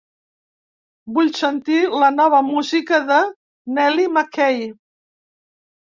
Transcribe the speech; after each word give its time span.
Vull 1.17 1.29
sentir 1.41 1.77
la 2.05 2.11
nova 2.17 2.41
música 2.49 3.03
de 3.13 3.21
Nellie 3.79 4.15
Mckay. 4.19 4.63